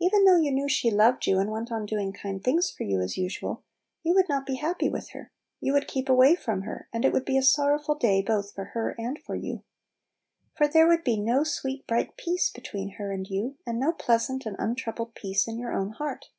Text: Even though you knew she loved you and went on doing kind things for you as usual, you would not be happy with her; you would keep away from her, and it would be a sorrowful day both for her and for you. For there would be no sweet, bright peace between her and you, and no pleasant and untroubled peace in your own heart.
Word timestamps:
Even 0.00 0.24
though 0.24 0.40
you 0.40 0.50
knew 0.50 0.66
she 0.66 0.90
loved 0.90 1.26
you 1.26 1.38
and 1.38 1.50
went 1.50 1.70
on 1.70 1.84
doing 1.84 2.10
kind 2.10 2.42
things 2.42 2.70
for 2.70 2.84
you 2.84 3.02
as 3.02 3.18
usual, 3.18 3.64
you 4.02 4.14
would 4.14 4.26
not 4.26 4.46
be 4.46 4.54
happy 4.54 4.88
with 4.88 5.10
her; 5.10 5.30
you 5.60 5.74
would 5.74 5.86
keep 5.86 6.08
away 6.08 6.34
from 6.34 6.62
her, 6.62 6.88
and 6.90 7.04
it 7.04 7.12
would 7.12 7.26
be 7.26 7.36
a 7.36 7.42
sorrowful 7.42 7.94
day 7.94 8.22
both 8.22 8.54
for 8.54 8.70
her 8.72 8.94
and 8.98 9.18
for 9.18 9.34
you. 9.34 9.62
For 10.56 10.68
there 10.68 10.88
would 10.88 11.04
be 11.04 11.18
no 11.20 11.44
sweet, 11.44 11.86
bright 11.86 12.16
peace 12.16 12.48
between 12.48 12.92
her 12.92 13.12
and 13.12 13.28
you, 13.28 13.58
and 13.66 13.78
no 13.78 13.92
pleasant 13.92 14.46
and 14.46 14.56
untroubled 14.58 15.14
peace 15.14 15.46
in 15.46 15.58
your 15.58 15.74
own 15.74 15.90
heart. 15.90 16.30